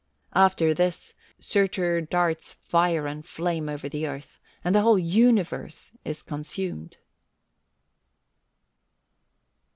"After 0.33 0.73
this, 0.73 1.13
Surtur 1.37 2.01
darts 2.01 2.55
fire 2.63 3.05
and 3.05 3.23
flame 3.23 3.69
over 3.69 3.87
the 3.87 4.07
earth, 4.07 4.39
and 4.63 4.73
the 4.73 4.81
whole 4.81 4.97
universe 4.97 5.91
is 6.03 6.23
consumed." 6.23 6.97